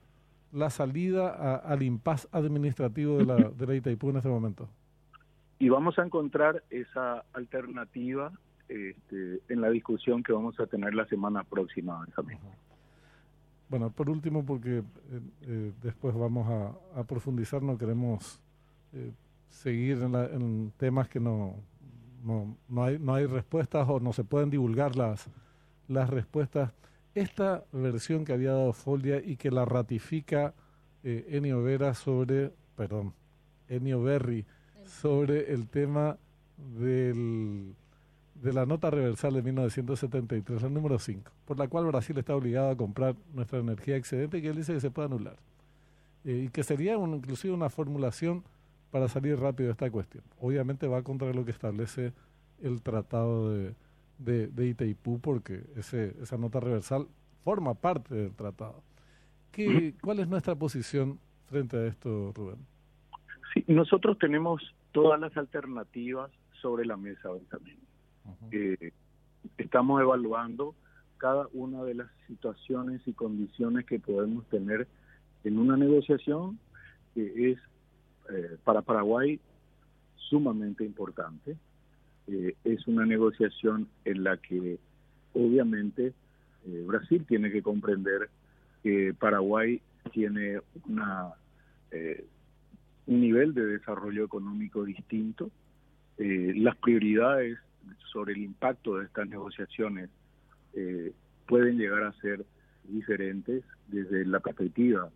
la 0.52 0.70
salida 0.70 1.56
al 1.56 1.82
impas 1.82 2.28
administrativo 2.32 3.18
de 3.18 3.26
la, 3.26 3.36
de 3.36 3.66
la 3.66 3.74
Itaipú 3.74 4.08
en 4.08 4.16
este 4.16 4.30
momento? 4.30 4.70
Y 5.58 5.68
vamos 5.68 5.98
a 5.98 6.02
encontrar 6.02 6.64
esa 6.70 7.24
alternativa 7.34 8.32
este, 8.68 9.40
en 9.48 9.60
la 9.60 9.70
discusión 9.70 10.22
que 10.22 10.32
vamos 10.32 10.58
a 10.60 10.66
tener 10.66 10.94
la 10.94 11.06
semana 11.06 11.44
próxima, 11.44 12.00
Benjamín. 12.00 12.38
Bueno, 13.68 13.90
por 13.90 14.10
último, 14.10 14.44
porque 14.44 14.78
eh, 14.78 14.82
eh, 15.42 15.72
después 15.82 16.14
vamos 16.14 16.46
a, 16.94 17.04
profundizar, 17.04 17.62
no 17.62 17.76
queremos 17.76 18.40
eh, 18.92 19.12
seguir 19.48 19.98
en, 20.02 20.72
temas 20.76 21.08
que 21.08 21.18
no, 21.18 21.56
no, 22.22 22.56
no, 22.68 22.84
hay, 22.84 22.98
no 22.98 23.14
hay 23.14 23.26
respuestas 23.26 23.88
o 23.88 24.00
no 24.00 24.12
se 24.12 24.24
pueden 24.24 24.50
divulgar 24.50 24.96
las, 24.96 25.28
las 25.88 26.10
respuestas. 26.10 26.72
Esta 27.14 27.64
versión 27.72 28.24
que 28.24 28.32
había 28.32 28.52
dado 28.52 28.72
Folia 28.72 29.18
y 29.24 29.36
que 29.36 29.50
la 29.50 29.64
ratifica 29.64 30.54
Enio 31.02 31.62
Vera 31.62 31.94
sobre, 31.94 32.52
perdón, 32.76 33.12
Enio 33.68 34.02
Berry, 34.02 34.46
sobre 34.84 35.52
el 35.52 35.68
tema 35.68 36.16
del 36.56 37.74
de 38.44 38.52
la 38.52 38.66
nota 38.66 38.90
reversal 38.90 39.32
de 39.32 39.42
1973, 39.42 40.64
el 40.64 40.74
número 40.74 40.98
5, 40.98 41.32
por 41.46 41.58
la 41.58 41.66
cual 41.66 41.86
Brasil 41.86 42.18
está 42.18 42.36
obligado 42.36 42.68
a 42.68 42.76
comprar 42.76 43.16
nuestra 43.32 43.58
energía 43.58 43.96
excedente 43.96 44.36
y 44.36 44.42
que 44.42 44.48
él 44.48 44.56
dice 44.56 44.74
que 44.74 44.80
se 44.80 44.90
puede 44.90 45.06
anular. 45.06 45.36
Eh, 46.24 46.44
y 46.44 46.48
que 46.50 46.62
sería 46.62 46.98
un, 46.98 47.14
inclusive 47.14 47.54
una 47.54 47.70
formulación 47.70 48.44
para 48.90 49.08
salir 49.08 49.40
rápido 49.40 49.68
de 49.68 49.72
esta 49.72 49.90
cuestión. 49.90 50.24
Obviamente 50.38 50.86
va 50.86 51.02
contra 51.02 51.32
lo 51.32 51.46
que 51.46 51.52
establece 51.52 52.12
el 52.60 52.82
tratado 52.82 53.50
de, 53.50 53.74
de, 54.18 54.66
Itaipú, 54.66 55.20
porque 55.20 55.62
ese, 55.74 56.14
esa 56.20 56.36
nota 56.36 56.60
reversal 56.60 57.08
forma 57.44 57.72
parte 57.72 58.14
del 58.14 58.34
tratado. 58.34 58.82
¿Qué, 59.52 59.94
¿Cuál 60.02 60.20
es 60.20 60.28
nuestra 60.28 60.54
posición 60.54 61.18
frente 61.46 61.78
a 61.78 61.86
esto, 61.86 62.30
Rubén? 62.34 62.58
Sí, 63.54 63.64
nosotros 63.68 64.18
tenemos 64.18 64.62
todas 64.92 65.18
las 65.18 65.34
alternativas 65.34 66.30
sobre 66.60 66.84
la 66.84 66.98
mesa 66.98 67.30
también 68.24 68.92
estamos 69.58 70.00
evaluando 70.00 70.74
cada 71.18 71.48
una 71.52 71.82
de 71.84 71.94
las 71.94 72.08
situaciones 72.26 73.00
y 73.06 73.12
condiciones 73.12 73.86
que 73.86 73.98
podemos 73.98 74.46
tener 74.48 74.86
en 75.44 75.58
una 75.58 75.76
negociación 75.76 76.58
que 77.14 77.52
es 77.52 77.58
eh, 78.30 78.56
para 78.64 78.82
Paraguay 78.82 79.40
sumamente 80.16 80.84
importante. 80.84 81.56
Eh, 82.26 82.54
es 82.64 82.86
una 82.86 83.04
negociación 83.04 83.88
en 84.04 84.24
la 84.24 84.38
que 84.38 84.78
obviamente 85.34 86.14
eh, 86.66 86.84
Brasil 86.86 87.24
tiene 87.26 87.50
que 87.50 87.62
comprender 87.62 88.30
que 88.82 89.14
Paraguay 89.18 89.80
tiene 90.12 90.60
una, 90.86 91.32
un 93.06 93.20
nivel 93.20 93.54
de 93.54 93.64
desarrollo 93.64 94.26
económico 94.26 94.84
distinto. 94.84 95.50
las 96.18 96.76
prioridades 96.76 97.58
sobre 98.12 98.34
el 98.34 98.42
impacto 98.42 98.98
de 98.98 99.06
estas 99.06 99.28
negociaciones 99.28 100.10
eh, 100.74 101.12
pueden 101.46 101.78
llegar 101.78 102.04
a 102.04 102.12
ser 102.20 102.44
diferentes 102.84 103.64
desde 103.88 104.24
la 104.24 104.40
perspectiva 104.40 105.10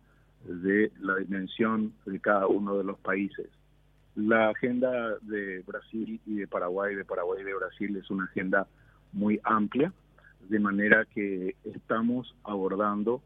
de 0.45 0.91
la 0.99 1.17
dimensión 1.17 1.93
de 2.05 2.19
cada 2.19 2.47
uno 2.47 2.77
de 2.77 2.83
los 2.83 2.97
países. 2.99 3.47
La 4.15 4.49
agenda 4.49 5.17
de 5.21 5.63
Brasil 5.65 6.19
y 6.25 6.35
de 6.35 6.47
Paraguay, 6.47 6.95
de 6.95 7.05
Paraguay 7.05 7.41
y 7.41 7.45
de 7.45 7.53
Brasil 7.53 7.95
es 7.95 8.09
una 8.09 8.25
agenda 8.25 8.67
muy 9.11 9.39
amplia, 9.43 9.93
de 10.49 10.59
manera 10.59 11.05
que 11.05 11.55
estamos 11.63 12.35
abordando, 12.43 13.21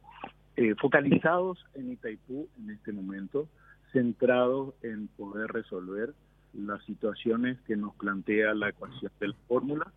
eh, 0.55 0.75
focalizados 0.75 1.63
en 1.73 1.91
Itaipú 1.91 2.47
en 2.59 2.71
este 2.71 2.91
momento, 2.91 3.47
centrados 3.91 4.73
en 4.81 5.07
poder 5.07 5.51
resolver 5.51 6.13
las 6.53 6.83
situaciones 6.86 7.60
que 7.62 7.75
nos 7.75 7.95
plantea 7.95 8.53
la 8.53 8.69
ecuación 8.69 9.12
de 9.19 9.27
la 9.29 9.36
fórmula 9.48 9.91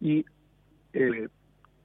y 0.00 0.24
eh, 0.92 1.28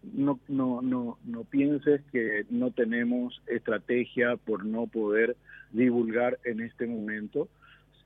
no, 0.03 0.39
no, 0.47 0.81
no, 0.81 1.17
no 1.23 1.43
pienses 1.43 2.01
que 2.11 2.45
no 2.49 2.71
tenemos 2.71 3.41
estrategia 3.47 4.37
por 4.37 4.65
no 4.65 4.87
poder 4.87 5.37
divulgar 5.71 6.39
en 6.43 6.61
este 6.61 6.87
momento 6.87 7.49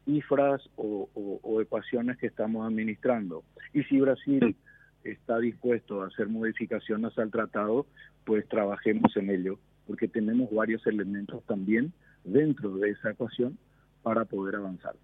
cifras 0.04 0.62
o, 0.76 1.10
o, 1.14 1.62
ecuaciones 1.62 2.18
que 2.18 2.28
estamos 2.28 2.68
administrando. 2.68 3.44
Y 3.74 3.84
si 3.84 4.00
Brasil 4.00 4.56
está 5.04 5.40
dispuesto 5.40 6.04
a 6.04 6.08
hacer 6.08 6.28
modificaciones 6.28 7.18
al 7.18 7.32
tratado, 7.32 7.88
pues 8.24 8.48
trabajemos 8.48 9.16
en 9.18 9.32
ello, 9.32 9.58
porque 9.88 10.08
tenemos 10.08 10.52
varios 10.54 10.86
elementos 10.86 11.44
también 11.46 11.92
dentro 12.24 12.78
de 12.78 12.92
esa 12.92 13.12
ecuación 13.12 13.58
para 14.04 14.26
poder 14.26 14.56
avanzar. 14.56 14.96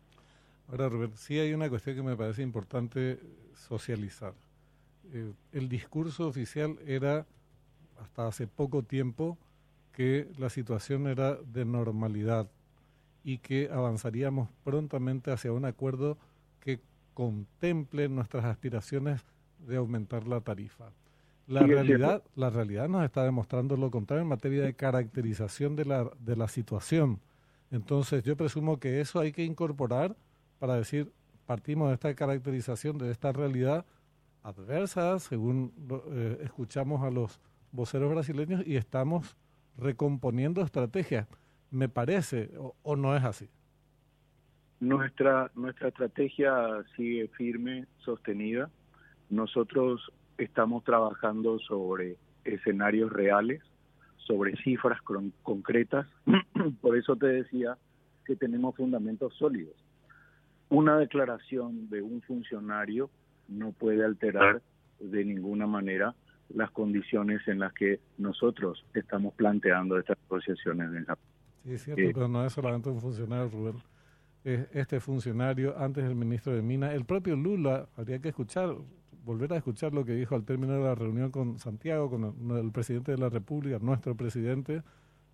Ahora, 0.71 0.87
Robert, 0.87 1.15
sí 1.17 1.37
hay 1.37 1.53
una 1.53 1.69
cuestión 1.69 1.97
que 1.97 2.01
me 2.01 2.15
parece 2.15 2.41
importante 2.41 3.19
socializar. 3.55 4.33
Eh, 5.11 5.33
el 5.51 5.67
discurso 5.67 6.25
oficial 6.25 6.79
era, 6.87 7.25
hasta 8.01 8.27
hace 8.27 8.47
poco 8.47 8.81
tiempo, 8.81 9.37
que 9.91 10.31
la 10.37 10.49
situación 10.49 11.07
era 11.07 11.35
de 11.35 11.65
normalidad 11.65 12.49
y 13.25 13.39
que 13.39 13.69
avanzaríamos 13.69 14.47
prontamente 14.63 15.31
hacia 15.31 15.51
un 15.51 15.65
acuerdo 15.65 16.17
que 16.61 16.79
contemple 17.13 18.07
nuestras 18.07 18.45
aspiraciones 18.45 19.25
de 19.67 19.75
aumentar 19.75 20.25
la 20.25 20.39
tarifa. 20.39 20.93
La 21.47 21.63
realidad, 21.63 22.23
la 22.35 22.49
realidad 22.49 22.87
nos 22.87 23.03
está 23.03 23.25
demostrando 23.25 23.75
lo 23.75 23.91
contrario 23.91 24.21
en 24.21 24.29
materia 24.29 24.63
de 24.63 24.73
caracterización 24.73 25.75
de 25.75 25.83
la, 25.83 26.09
de 26.21 26.37
la 26.37 26.47
situación. 26.47 27.19
Entonces, 27.71 28.23
yo 28.23 28.37
presumo 28.37 28.79
que 28.79 29.01
eso 29.01 29.19
hay 29.19 29.33
que 29.33 29.43
incorporar 29.43 30.15
para 30.61 30.75
decir, 30.75 31.11
partimos 31.47 31.87
de 31.87 31.95
esta 31.95 32.13
caracterización, 32.13 32.99
de 32.99 33.09
esta 33.09 33.31
realidad 33.31 33.83
adversa, 34.43 35.17
según 35.17 35.73
eh, 36.11 36.37
escuchamos 36.43 37.01
a 37.01 37.09
los 37.09 37.41
voceros 37.71 38.11
brasileños, 38.11 38.61
y 38.67 38.75
estamos 38.75 39.35
recomponiendo 39.75 40.61
estrategias. 40.61 41.27
Me 41.71 41.89
parece, 41.89 42.51
o, 42.83 42.95
no 42.95 43.15
es 43.15 43.23
así. 43.23 43.49
Nuestra, 44.79 45.49
nuestra 45.55 45.87
estrategia 45.87 46.53
sigue 46.95 47.27
firme, 47.29 47.87
sostenida. 48.05 48.69
Nosotros 49.31 50.11
estamos 50.37 50.83
trabajando 50.83 51.57
sobre 51.57 52.17
escenarios 52.43 53.11
reales, 53.11 53.63
sobre 54.17 54.55
cifras 54.57 55.01
concretas. 55.41 56.05
Por 56.81 56.95
eso 56.95 57.15
te 57.15 57.25
decía 57.25 57.79
que 58.25 58.35
tenemos 58.35 58.75
fundamentos 58.75 59.33
sólidos 59.39 59.80
una 60.71 60.97
declaración 60.97 61.89
de 61.89 62.01
un 62.01 62.21
funcionario 62.21 63.09
no 63.49 63.73
puede 63.73 64.05
alterar 64.05 64.61
de 64.99 65.25
ninguna 65.25 65.67
manera 65.67 66.15
las 66.49 66.71
condiciones 66.71 67.45
en 67.47 67.59
las 67.59 67.73
que 67.73 67.99
nosotros 68.17 68.85
estamos 68.93 69.33
planteando 69.33 69.99
estas 69.99 70.17
negociaciones. 70.23 70.87
En 70.93 71.05
sí, 71.05 71.73
es 71.73 71.83
cierto, 71.83 72.01
pero 72.13 72.27
no 72.29 72.45
es 72.45 72.53
solamente 72.53 72.89
un 72.89 73.01
funcionario, 73.01 73.49
Rubén. 73.49 73.75
este 74.43 75.01
funcionario, 75.01 75.77
antes 75.77 76.05
el 76.05 76.15
ministro 76.15 76.53
de 76.53 76.61
Minas, 76.61 76.93
el 76.93 77.03
propio 77.03 77.35
Lula, 77.35 77.89
habría 77.97 78.19
que 78.19 78.29
escuchar, 78.29 78.73
volver 79.25 79.51
a 79.51 79.57
escuchar 79.57 79.93
lo 79.93 80.05
que 80.05 80.13
dijo 80.13 80.35
al 80.35 80.45
término 80.45 80.73
de 80.73 80.83
la 80.83 80.95
reunión 80.95 81.31
con 81.31 81.59
Santiago, 81.59 82.09
con 82.09 82.57
el, 82.57 82.71
presidente 82.71 83.11
de 83.11 83.17
la 83.17 83.27
República, 83.27 83.77
nuestro 83.81 84.15
presidente, 84.15 84.83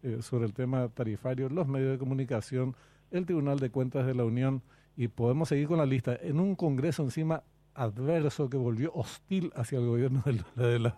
eh, 0.02 0.18
sobre 0.22 0.46
el 0.46 0.54
tema 0.54 0.90
tarifario, 0.90 1.48
los 1.50 1.68
medios 1.68 1.92
de 1.92 2.00
comunicación, 2.00 2.76
el 3.12 3.28
Tribunal 3.28 3.60
de 3.60 3.70
Cuentas 3.70 4.08
de 4.08 4.16
la 4.16 4.26
Unión 4.26 4.64
y 4.98 5.08
podemos 5.08 5.50
seguir 5.50 5.68
con 5.68 5.78
la 5.78 5.86
lista. 5.86 6.18
En 6.20 6.40
un 6.40 6.56
Congreso 6.56 7.04
encima 7.04 7.44
adverso 7.76 8.50
que 8.50 8.58
volvió 8.58 8.92
hostil 8.96 9.52
hacia 9.56 9.78
el 9.78 9.86
gobierno 9.86 10.24
del, 10.56 10.92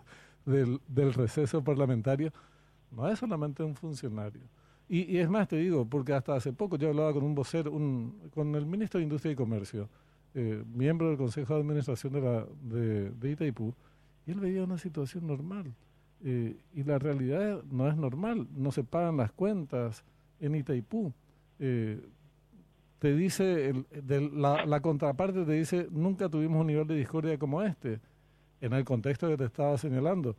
del, 0.88 1.14
receso 1.14 1.62
parlamentario, 1.62 2.32
no 2.90 3.08
es 3.08 3.18
solamente 3.18 3.62
un 3.62 3.76
funcionario. 3.76 4.40
Y, 4.88 5.18
es 5.18 5.28
más, 5.28 5.46
te 5.46 5.56
digo, 5.56 5.84
porque 5.84 6.14
hasta 6.14 6.34
hace 6.34 6.52
poco 6.52 6.76
yo 6.76 6.88
hablaba 6.88 7.12
con 7.12 7.22
un 7.22 7.34
vocero, 7.34 7.70
un, 7.70 8.18
con 8.34 8.54
el 8.56 8.66
ministro 8.66 8.98
de 8.98 9.04
Industria 9.04 9.32
y 9.32 9.36
Comercio, 9.36 9.88
eh, 10.34 10.64
miembro 10.74 11.08
del 11.08 11.18
Consejo 11.18 11.54
de 11.54 11.60
Administración 11.60 12.14
de, 12.14 12.20
la, 12.20 12.46
de, 12.62 13.30
Itaipú, 13.30 13.72
y 14.26 14.32
él 14.32 14.40
veía 14.40 14.64
una 14.64 14.78
situación 14.78 15.26
normal. 15.26 15.72
Eh, 16.24 16.56
y 16.74 16.82
la 16.82 16.98
realidad 16.98 17.62
no 17.70 17.88
es 17.88 17.96
normal, 17.96 18.48
no 18.56 18.72
se 18.72 18.82
pagan 18.82 19.18
las 19.18 19.30
cuentas 19.30 20.02
en 20.40 20.56
Itaipú. 20.56 21.12
Eh, 21.60 22.00
te 23.00 23.14
dice, 23.14 23.70
el, 23.70 23.86
de 23.90 24.20
la, 24.30 24.64
la, 24.66 24.80
contraparte 24.80 25.44
te 25.44 25.52
dice, 25.52 25.88
nunca 25.90 26.28
tuvimos 26.28 26.60
un 26.60 26.66
nivel 26.68 26.86
de 26.86 26.94
discordia 26.94 27.38
como 27.38 27.62
este, 27.62 27.98
en 28.60 28.74
el 28.74 28.84
contexto 28.84 29.26
que 29.26 29.38
te 29.38 29.44
estaba 29.44 29.76
señalando. 29.78 30.36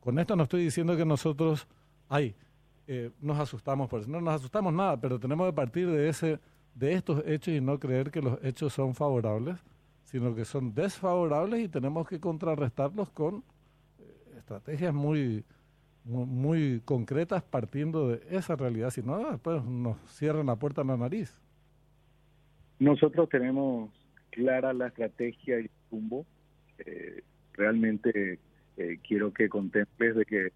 Con 0.00 0.18
esto 0.18 0.34
no 0.34 0.42
estoy 0.44 0.64
diciendo 0.64 0.96
que 0.96 1.04
nosotros, 1.04 1.68
ay, 2.08 2.34
eh, 2.86 3.10
nos 3.20 3.38
asustamos 3.38 3.88
por 3.88 4.00
eso. 4.00 4.10
No 4.10 4.20
nos 4.20 4.34
asustamos 4.34 4.72
nada, 4.72 4.98
pero 4.98 5.20
tenemos 5.20 5.46
que 5.46 5.52
partir 5.52 5.88
de, 5.88 6.08
ese, 6.08 6.40
de 6.74 6.94
estos 6.94 7.22
hechos 7.26 7.54
y 7.54 7.60
no 7.60 7.78
creer 7.78 8.10
que 8.10 8.22
los 8.22 8.42
hechos 8.42 8.72
son 8.72 8.94
favorables, 8.94 9.58
sino 10.04 10.34
que 10.34 10.46
son 10.46 10.74
desfavorables 10.74 11.60
y 11.60 11.68
tenemos 11.68 12.08
que 12.08 12.18
contrarrestarlos 12.18 13.10
con 13.10 13.44
eh, 13.98 14.34
estrategias 14.38 14.94
muy, 14.94 15.44
muy, 16.04 16.80
concretas 16.84 17.42
partiendo 17.42 18.08
de 18.08 18.22
esa 18.30 18.56
realidad. 18.56 18.90
Si 18.90 19.02
no, 19.02 19.30
después 19.30 19.62
nos 19.62 19.98
cierran 20.10 20.46
la 20.46 20.56
puerta 20.56 20.80
en 20.80 20.88
la 20.88 20.96
nariz. 20.96 21.41
Nosotros 22.82 23.28
tenemos 23.28 23.92
clara 24.30 24.72
la 24.72 24.88
estrategia 24.88 25.60
y 25.60 25.66
el 25.66 25.70
rumbo. 25.88 26.26
Eh, 26.78 27.22
realmente 27.52 28.40
eh, 28.76 28.98
quiero 29.06 29.32
que 29.32 29.48
contemples 29.48 30.16
de 30.16 30.24
que 30.24 30.52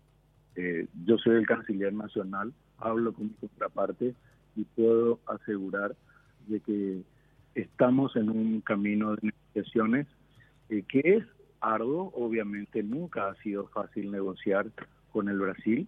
eh, 0.57 0.89
yo 1.05 1.19
soy 1.19 1.37
el 1.37 1.47
canciller 1.47 1.93
nacional, 1.93 2.53
hablo 2.79 3.13
con 3.13 3.27
mi 3.29 3.35
contraparte 3.35 4.13
y 4.57 4.65
puedo 4.65 5.21
asegurar 5.27 5.95
de 6.49 6.59
que 6.59 7.03
estamos 7.55 8.17
en 8.17 8.29
un 8.29 8.61
camino 8.61 9.15
de 9.15 9.31
negociaciones 9.31 10.09
que 10.69 11.01
es 11.05 11.25
arduo, 11.61 12.11
obviamente 12.17 12.83
nunca 12.83 13.29
ha 13.29 13.37
sido 13.37 13.69
fácil 13.69 14.11
negociar 14.11 14.67
con 15.13 15.29
el 15.29 15.39
Brasil, 15.39 15.87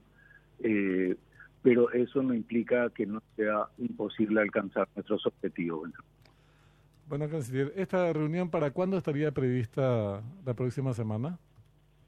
pero 1.62 1.90
eso 1.90 2.23
no 2.23 2.33
implica 2.33 2.90
que 2.90 3.07
no 3.07 3.25
sea 3.35 3.66
imposible 3.78 4.40
alcanzar 4.40 4.87
nuestros 4.95 5.26
objetivos. 5.26 5.90
Bueno, 7.09 7.29
canciller, 7.31 7.73
¿esta 7.77 8.12
reunión 8.12 8.50
para 8.50 8.71
cuándo 8.71 8.99
estaría 8.99 9.33
prevista 9.33 10.23
la 10.45 10.55
próxima 10.55 10.93
semana? 10.93 11.38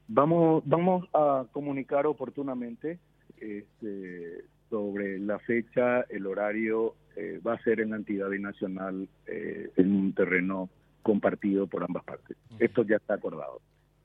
Vamos, 0.07 0.61
vamos 0.65 1.07
a 1.13 1.45
comunicar 1.51 2.05
oportunamente 2.05 2.99
este, 3.39 4.45
sobre 4.69 5.17
la 5.17 5.39
fecha, 5.39 6.01
el 6.01 6.27
horario, 6.27 6.95
eh, 7.15 7.41
va 7.45 7.53
a 7.53 7.63
ser 7.63 7.79
en 7.79 7.89
la 7.91 7.95
entidad 7.95 8.29
binacional 8.29 9.09
eh, 9.25 9.71
en 9.75 9.91
un 9.91 10.13
terreno 10.13 10.69
compartido 11.01 11.65
por 11.65 11.83
ambas 11.83 12.03
partes. 12.03 12.37
Esto 12.59 12.83
ya 12.83 12.97
está 12.97 13.15
acordado. 13.15 13.59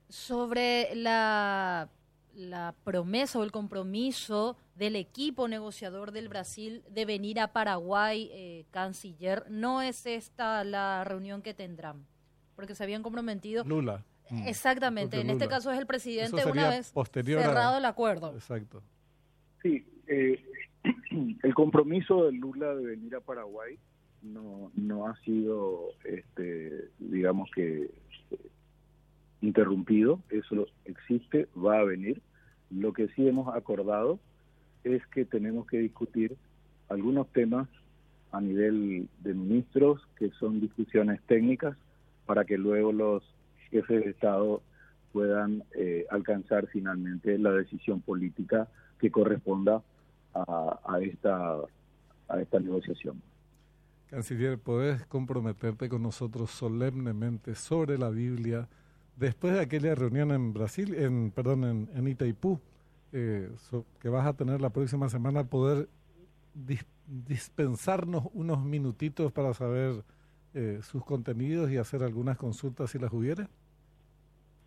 Sobre 0.09 0.95
la 0.95 1.89
la 2.37 2.75
promesa 2.83 3.39
o 3.39 3.43
el 3.43 3.51
compromiso 3.51 4.57
del 4.75 4.95
equipo 4.95 5.47
negociador 5.47 6.11
del 6.11 6.29
Brasil 6.29 6.83
de 6.89 7.03
venir 7.05 7.39
a 7.39 7.51
Paraguay, 7.51 8.29
eh, 8.31 8.65
canciller, 8.69 9.43
no 9.49 9.81
es 9.81 10.05
esta 10.05 10.63
la 10.63 11.03
reunión 11.03 11.41
que 11.41 11.55
tendrán, 11.55 12.05
porque 12.55 12.75
se 12.75 12.83
habían 12.83 13.01
comprometido. 13.01 13.63
Lula. 13.65 14.05
Mm. 14.29 14.47
Exactamente, 14.47 15.19
en 15.19 15.29
este 15.29 15.47
caso 15.47 15.71
es 15.71 15.79
el 15.79 15.87
presidente 15.87 16.45
una 16.45 16.69
vez 16.69 16.93
cerrado 17.13 17.79
el 17.79 17.85
acuerdo. 17.85 18.33
Exacto. 18.33 18.83
Sí, 19.63 19.85
eh, 20.07 20.43
el 21.43 21.53
compromiso 21.55 22.25
de 22.25 22.33
Lula 22.33 22.75
de 22.75 22.85
venir 22.85 23.15
a 23.15 23.21
Paraguay 23.21 23.79
no, 24.21 24.71
no 24.75 25.07
ha 25.07 25.15
sido, 25.21 25.89
este, 26.03 26.89
digamos 26.99 27.49
que 27.55 27.89
interrumpido, 29.41 30.21
eso 30.29 30.67
existe, 30.85 31.47
va 31.55 31.79
a 31.79 31.83
venir. 31.83 32.21
Lo 32.69 32.93
que 32.93 33.07
sí 33.09 33.27
hemos 33.27 33.53
acordado 33.55 34.19
es 34.83 35.05
que 35.07 35.25
tenemos 35.25 35.67
que 35.67 35.79
discutir 35.79 36.35
algunos 36.89 37.27
temas 37.31 37.67
a 38.31 38.41
nivel 38.41 39.07
de 39.21 39.33
ministros, 39.33 40.01
que 40.17 40.29
son 40.31 40.59
discusiones 40.59 41.21
técnicas, 41.27 41.77
para 42.25 42.45
que 42.45 42.57
luego 42.57 42.91
los 42.91 43.23
jefes 43.71 44.03
de 44.03 44.11
Estado 44.11 44.61
puedan 45.13 45.63
eh, 45.75 46.05
alcanzar 46.09 46.67
finalmente 46.67 47.37
la 47.37 47.51
decisión 47.51 48.01
política 48.01 48.67
que 48.99 49.09
corresponda 49.09 49.81
a, 50.33 50.79
a, 50.85 51.01
esta, 51.01 51.55
a 52.27 52.41
esta 52.41 52.59
negociación. 52.59 53.21
Canciller, 54.09 54.57
¿podés 54.57 55.05
comprometerte 55.05 55.89
con 55.89 56.01
nosotros 56.01 56.51
solemnemente 56.51 57.55
sobre 57.55 57.97
la 57.97 58.09
Biblia? 58.09 58.67
Después 59.17 59.53
de 59.53 59.61
aquella 59.61 59.95
reunión 59.95 60.31
en 60.31 60.53
Brasil, 60.53 60.95
en 60.95 61.31
perdón, 61.31 61.89
en, 61.93 62.07
Itaipú, 62.07 62.59
eh, 63.11 63.49
que 63.99 64.09
vas 64.09 64.25
a 64.25 64.33
tener 64.33 64.61
la 64.61 64.69
próxima 64.69 65.09
semana, 65.09 65.43
poder 65.43 65.89
dispensarnos 67.07 68.27
unos 68.33 68.63
minutitos 68.63 69.31
para 69.31 69.53
saber 69.53 70.03
eh, 70.53 70.79
sus 70.81 71.03
contenidos 71.05 71.69
y 71.71 71.77
hacer 71.77 72.03
algunas 72.03 72.37
consultas 72.37 72.91
si 72.91 72.99
las 72.99 73.13
hubiera? 73.13 73.49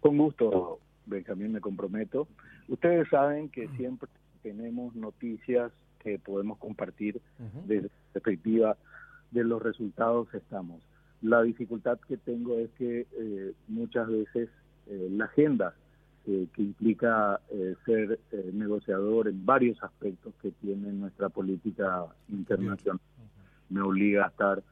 Con 0.00 0.18
gusto, 0.18 0.78
Benjamín, 1.06 1.52
me 1.52 1.60
comprometo. 1.60 2.28
Ustedes 2.68 3.08
saben 3.08 3.48
que 3.48 3.68
siempre 3.76 4.08
tenemos 4.42 4.94
noticias 4.94 5.72
que 5.98 6.18
podemos 6.18 6.58
compartir 6.58 7.20
desde 7.66 7.88
la 7.88 8.12
perspectiva 8.12 8.76
de 9.30 9.44
los 9.44 9.62
resultados 9.62 10.32
estamos. 10.32 10.80
La 11.22 11.42
dificultad 11.42 11.98
que 12.08 12.16
tengo 12.16 12.58
es 12.58 12.70
que 12.78 13.06
eh, 13.12 13.52
muchas 13.68 14.08
veces 14.08 14.48
eh, 14.86 15.08
la 15.10 15.26
agenda 15.26 15.74
eh, 16.26 16.46
que 16.54 16.62
implica 16.62 17.40
ser 17.84 18.18
negociador 18.52 19.28
en 19.28 19.44
varios 19.44 19.82
aspectos 19.82 20.34
que 20.40 20.50
tiene 20.50 20.92
nuestra 20.92 21.28
política 21.28 22.04
internacional 22.28 23.00
me 23.68 23.80
obliga 23.82 24.26
a 24.26 24.28
estar 24.28 24.62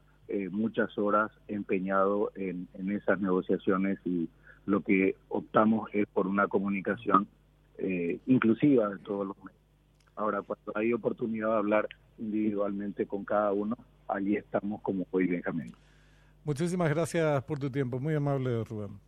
muchas 0.51 0.97
horas 0.99 1.31
empeñado 1.47 2.33
en, 2.35 2.69
esas 2.91 3.19
negociaciones 3.21 3.99
y 4.05 4.29
lo 4.67 4.83
que 4.83 5.17
optamos 5.29 5.89
es 5.95 6.07
por 6.09 6.27
una 6.27 6.49
comunicación 6.49 7.27
inclusiva 8.27 8.91
de 8.91 8.99
todos 8.99 9.27
los 9.29 9.37
medios. 9.39 9.63
Ahora, 10.17 10.43
cuando 10.43 10.73
hay 10.75 10.93
oportunidad 10.93 11.49
de 11.49 11.57
hablar 11.57 11.89
individualmente 12.19 13.07
con 13.07 13.25
cada 13.25 13.53
uno, 13.53 13.77
allí 14.09 14.37
estamos 14.37 14.83
como 14.83 15.07
hoy 15.13 15.29
Benjamín. 15.29 15.73
Muchísimas 16.49 16.89
gracias 16.89 17.45
por 17.45 17.59
tu 17.59 17.71
tiempo, 17.71 18.01
muy 18.01 18.15
amable 18.15 18.65
Rubén. 18.65 18.99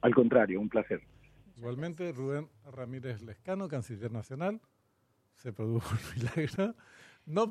Al 0.00 0.14
contrario, 0.14 0.60
un 0.60 0.68
placer. 0.68 1.02
Igualmente, 1.56 2.12
Rubén 2.12 2.48
Ramírez 2.72 3.20
Lescano, 3.20 3.66
canciller 3.66 4.12
nacional, 4.12 4.60
se 5.34 5.52
produjo 5.52 5.92
el 5.92 6.22
milagro. 6.22 6.76